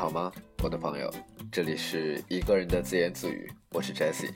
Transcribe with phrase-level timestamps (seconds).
[0.00, 0.32] 好吗，
[0.62, 1.12] 我的朋友？
[1.52, 4.30] 这里是一个人的自言自语，我是 Jessie，。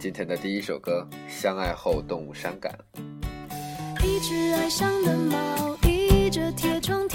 [0.00, 2.76] 今天的第一首歌《相爱后动物伤感》。
[4.04, 7.05] 一只爱上的猫，倚着铁窗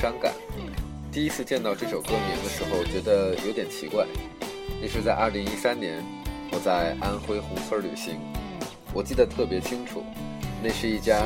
[0.00, 0.32] 伤感。
[1.12, 4.06] 第一次见到这首歌名的时候，觉得有点奇怪。
[4.80, 6.02] 那是在2013年，
[6.50, 8.18] 我在安徽宏村旅行，
[8.94, 10.02] 我记得特别清楚。
[10.62, 11.20] 那是一家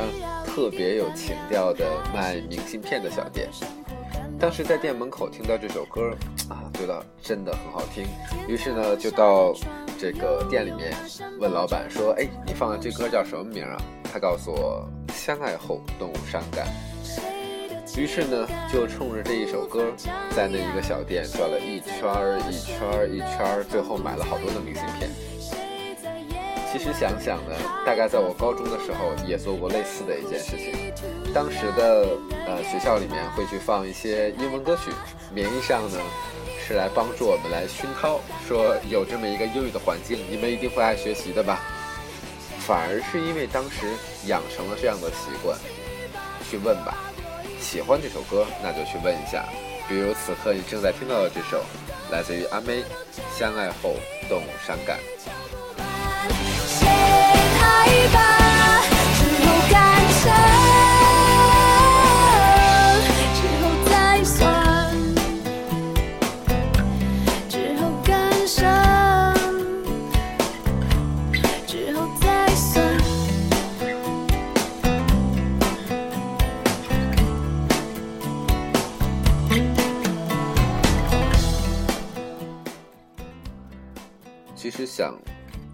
[0.45, 3.47] 特别有情调的卖明信片的小店。
[4.37, 6.13] 当时在店门口听到这首歌，
[6.49, 8.03] 啊，觉得真的很好听。
[8.45, 9.53] 于是呢，就到
[9.97, 10.93] 这个店里面
[11.39, 13.77] 问老板说：“哎，你放的这歌叫什么名啊？”
[14.11, 14.85] 他告诉我
[15.15, 16.67] ：“相爱后动物伤感。”
[17.97, 19.85] 于是呢，就冲着这一首歌，
[20.35, 25.09] 在那一个小店转了一圈儿一圈儿一圈儿，最后买了好多的明信片。
[26.69, 27.55] 其实想想呢，
[27.85, 30.91] 大概在我高中的时候也做过类似的一件事情。
[31.33, 32.05] 当时的
[32.45, 34.91] 呃学校里面会去放一些英文歌曲，
[35.33, 35.97] 名义上呢
[36.67, 41.61] 是来帮助我们来熏陶，说有这么一个英语的环境，你们一定会爱学习的吧。
[42.59, 43.87] 反而是因为当时
[44.27, 45.57] 养成了这样的习惯，
[46.51, 46.93] 去问吧。
[47.59, 49.45] 喜欢这首歌，那就去问一下。
[49.87, 51.63] 比如此刻你正在听到的这首，
[52.11, 52.81] 来自于阿妹，
[53.37, 53.95] 《相爱后
[54.29, 54.97] 动伤感》。
[84.97, 85.13] 想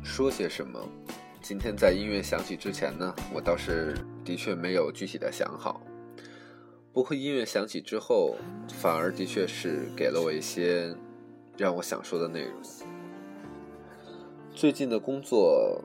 [0.04, 0.80] 说些什么，
[1.44, 3.96] 今天在音乐响起之前呢，我倒是
[4.26, 5.80] 的确没有具体的想好。
[6.92, 8.36] 不过音乐响起之后，
[8.80, 10.96] 反而的确是给了我一些
[11.56, 12.54] 让我想说的内容。
[14.56, 15.84] 最近的工作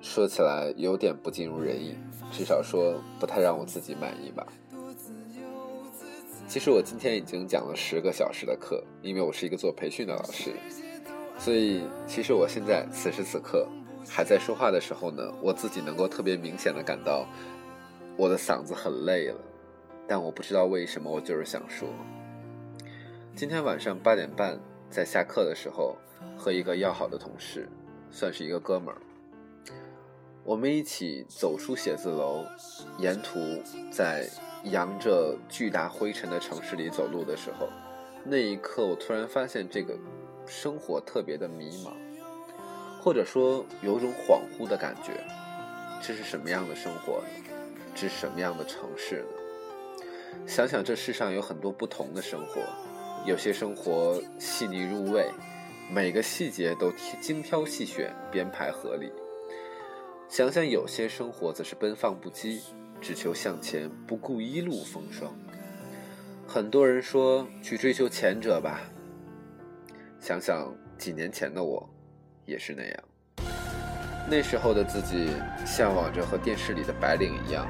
[0.00, 1.96] 说起来有点不尽如人意，
[2.30, 4.46] 至少说不太让我自己满意吧。
[6.46, 10.52] 其实我今天已经讲了十个小时的课，因为我是一个做培训的老师。
[11.42, 13.66] 所以，其实我现在此时此刻
[14.06, 17.26] 还在说话的时候呢，我自己能够特别明显的感到
[18.14, 19.40] 我的嗓子很累了，
[20.06, 21.88] 但我不知道为什么，我就是想说。
[23.34, 24.60] 今天晚上八点半
[24.90, 25.96] 在下课的时候，
[26.36, 27.66] 和一个要好的同事，
[28.10, 29.00] 算是一个哥们儿，
[30.44, 32.44] 我们一起走出写字楼，
[32.98, 33.40] 沿途
[33.90, 34.28] 在
[34.64, 37.70] 扬着巨大灰尘的城市里走路的时候，
[38.26, 39.96] 那一刻我突然发现这个。
[40.50, 41.92] 生活特别的迷茫，
[43.00, 45.12] 或者说有种恍惚的感觉。
[46.02, 47.52] 这是什么样的生活呢？
[47.94, 50.42] 这是什么样的城市呢？
[50.46, 52.62] 想想这世上有很多不同的生活，
[53.24, 55.30] 有些生活细腻入味，
[55.92, 59.12] 每个细节都精挑细选、编排合理。
[60.28, 62.60] 想想有些生活则是奔放不羁，
[63.00, 65.32] 只求向前，不顾一路风霜。
[66.46, 68.80] 很多人说去追求前者吧。
[70.20, 71.88] 想想几年前的我
[72.44, 72.96] 也是那样。
[74.28, 75.30] 那时候的自己
[75.64, 77.66] 向往着和电视里的白领一样，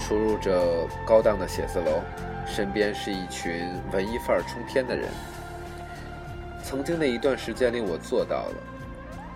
[0.00, 2.00] 出入着高档的写字楼，
[2.46, 5.08] 身边是一群文艺范儿冲天的人。
[6.62, 8.56] 曾经那一段时间里，我做到了，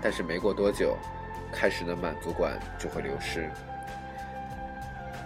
[0.00, 0.96] 但是没过多久，
[1.52, 3.50] 开始的满足感就会流失。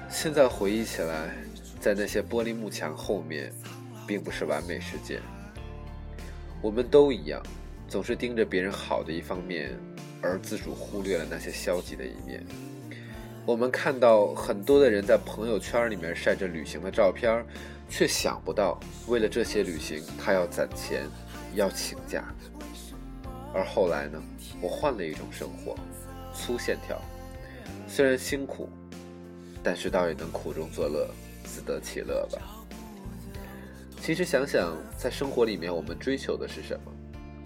[0.09, 1.29] 现在回忆起来，
[1.79, 3.53] 在那些玻璃幕墙后面，
[4.07, 5.21] 并不是完美世界。
[6.63, 7.43] 我们都一样，
[7.89, 9.77] 总是盯着别人好的一方面，
[10.23, 12.47] 而自主忽略了那些消极的一面。
[13.45, 17.45] 我们看到很多的人在朋友圈里面晒着旅行的照片，
[17.91, 18.79] 却想不到
[19.09, 21.03] 为了这些旅行，他要攒钱，
[21.57, 22.33] 要请假。
[23.53, 24.23] 而后来呢，
[24.61, 25.77] 我换了一种生活，
[26.33, 26.97] 粗线条，
[27.89, 28.69] 虽然辛苦。
[29.65, 31.09] 但是倒也能苦中作乐，
[31.45, 32.62] 自得其乐吧。
[34.05, 36.93] 其实想想，在生活里面，我们追求的是什么？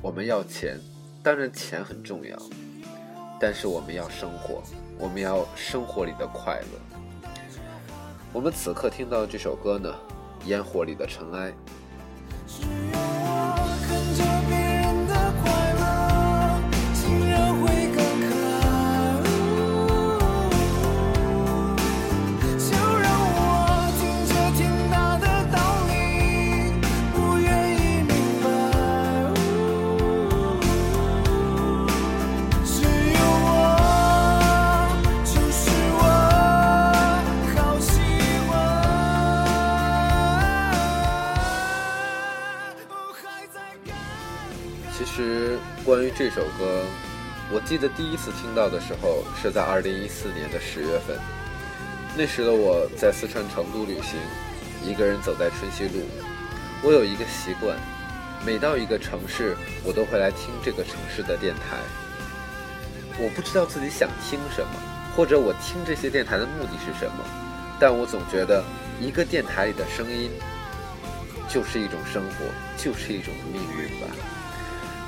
[0.01, 0.81] 我们要钱，
[1.23, 2.35] 当然钱很重要，
[3.39, 4.63] 但是我们要生活，
[4.99, 6.99] 我们要生活里的快乐。
[8.33, 9.95] 我们此刻听到的这首歌呢，
[10.49, 11.53] 《烟火里的尘埃》。
[46.37, 46.85] 首歌，
[47.51, 51.17] 我记得第一次听到的时候是在二零一四年的十月份。
[52.15, 54.21] 那时的我在四川成都旅行，
[54.85, 56.05] 一个人走在春熙路。
[56.83, 57.75] 我有一个习惯，
[58.45, 61.79] 每到一个城市，我都会来听这个城市的电台。
[63.19, 64.73] 我不知道自己想听什么，
[65.17, 67.25] 或者我听这些电台的目的是什么，
[67.81, 68.63] 但我总觉得
[69.01, 70.31] 一个电台里的声音
[71.49, 72.45] 就是一种生活，
[72.77, 74.15] 就是一种命运吧。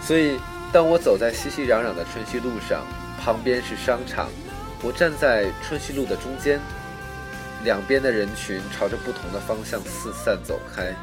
[0.01, 0.39] 所以，
[0.71, 2.85] 当我走在熙熙攘攘的春熙路上，
[3.19, 4.29] 旁边是商场，
[4.83, 6.61] 我站在春熙路的中间，
[7.65, 10.95] 两边的人群朝着不同的方向四散走开。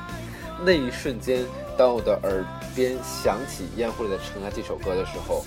[0.63, 1.43] 那一瞬间，
[1.75, 2.45] 当我的耳
[2.75, 5.43] 边响起《烟火里的尘埃》这首歌的时候，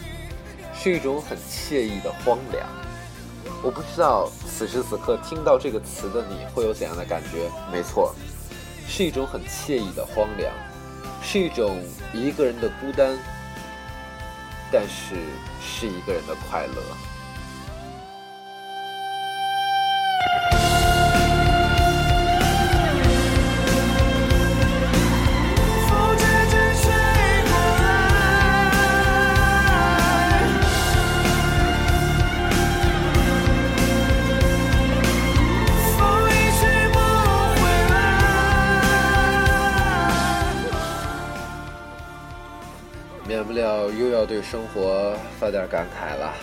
[0.75, 2.67] 是一种很惬意的荒凉。
[3.63, 7.49] 我不知道此时此刻听到这个词的你会有怎样的感觉？
[7.73, 8.13] 没错，
[8.89, 10.53] 是一种很惬意的荒凉，
[11.23, 11.81] 是一种
[12.13, 13.17] 一个人的孤单，
[14.71, 15.17] 但是
[15.61, 16.83] 是一个人的快乐。
[44.51, 46.35] 生活发点感慨了。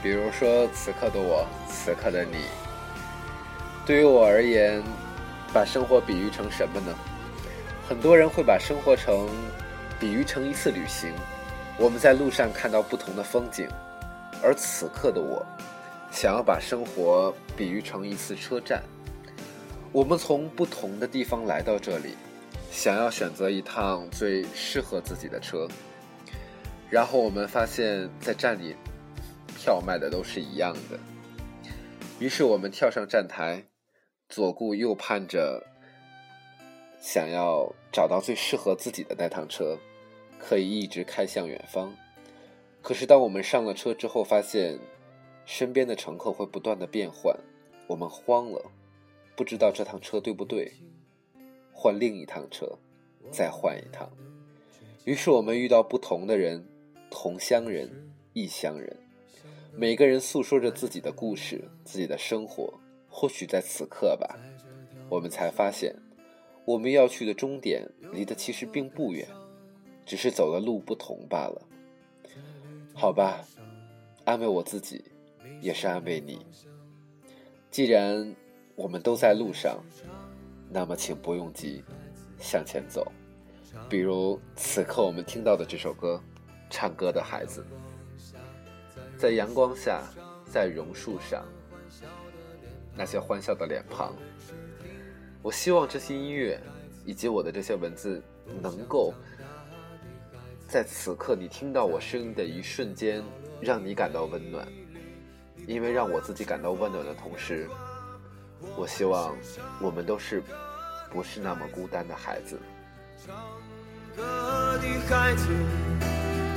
[0.00, 2.36] 比如说，此刻的我，此刻的你，
[3.84, 4.80] 对于我而言，
[5.52, 6.94] 把生活比喻成什么呢？
[7.88, 9.28] 很多人会把生活成
[9.98, 11.12] 比喻成一次旅行，
[11.76, 13.68] 我们在路上看到不同的风景，
[14.40, 15.44] 而此刻的我，
[16.12, 18.80] 想要把生活比喻成一次车站，
[19.90, 22.14] 我们从不同的地方来到这里。
[22.70, 25.66] 想要选择一趟最适合自己的车，
[26.88, 28.76] 然后我们发现，在站里
[29.56, 30.98] 票卖的都是一样的。
[32.20, 33.64] 于是我们跳上站台，
[34.28, 35.66] 左顾右盼着，
[37.00, 39.76] 想要找到最适合自己的那趟车，
[40.38, 41.94] 可以一直开向远方。
[42.80, 44.78] 可是当我们上了车之后，发现
[45.44, 47.36] 身边的乘客会不断的变换，
[47.86, 48.70] 我们慌了，
[49.36, 50.72] 不知道这趟车对不对。
[51.80, 52.76] 换另一趟车，
[53.30, 54.10] 再换一趟。
[55.04, 56.66] 于是我们遇到不同的人，
[57.08, 57.88] 同乡人、
[58.32, 58.96] 异乡人，
[59.76, 62.74] 每个人诉说着自己的故事、自己的生活。
[63.08, 64.36] 或许在此刻吧，
[65.08, 65.94] 我们才发现，
[66.64, 69.28] 我们要去的终点离得其实并不远，
[70.04, 71.62] 只是走的路不同罢了。
[72.92, 73.46] 好吧，
[74.24, 75.04] 安慰我自己，
[75.60, 76.44] 也是安慰你。
[77.70, 78.34] 既然
[78.74, 79.80] 我们都在路上。
[80.70, 81.82] 那么，请不用急，
[82.38, 83.10] 向前走。
[83.88, 86.20] 比如此刻我们听到的这首歌，
[86.68, 87.64] 《唱歌的孩子》。
[89.16, 90.02] 在阳光下，
[90.44, 91.44] 在榕树上，
[92.94, 94.14] 那些欢笑的脸庞。
[95.42, 96.60] 我希望这些音乐
[97.04, 98.22] 以及我的这些文字，
[98.60, 99.14] 能够
[100.68, 103.22] 在此刻你听到我声音的一瞬间，
[103.60, 104.66] 让你感到温暖。
[105.66, 107.68] 因为让我自己感到温暖的同时，
[108.76, 109.36] 我希望
[109.80, 110.42] 我们都是
[111.10, 112.58] 不是那么孤单的孩子。
[114.16, 115.46] 歌的孩子，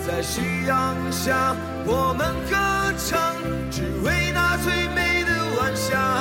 [0.08, 1.56] 在夕阳下，
[1.86, 2.58] 我们歌
[2.98, 3.36] 唱，
[3.70, 6.21] 只为那最美的晚霞。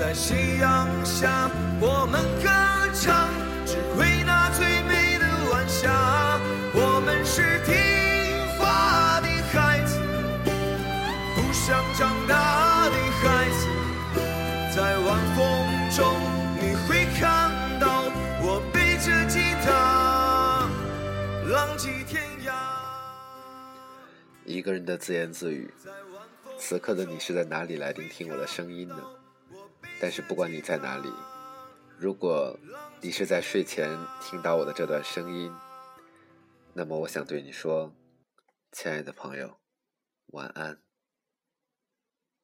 [0.00, 2.48] 在夕阳下我们歌
[2.94, 3.28] 唱，
[3.66, 6.40] 只为那最美的晚霞。
[6.72, 7.76] 我们是听
[8.56, 10.00] 话的孩子，
[11.36, 13.68] 不想长大的孩子，
[14.74, 15.44] 在晚风
[15.94, 16.16] 中
[16.56, 18.04] 你会看到
[18.40, 20.66] 我背着吉他，
[21.52, 22.54] 浪迹天涯。
[24.46, 25.70] 一个人的自言自语。
[26.58, 28.96] 此刻的你是在哪里来聆听我的声音呢？
[30.00, 31.12] 但是不管你在哪里，
[31.98, 32.58] 如果
[33.02, 35.54] 你是在睡前听到我的这段声音，
[36.72, 37.92] 那么我想对你说，
[38.72, 39.60] 亲爱的朋友，
[40.28, 40.89] 晚安。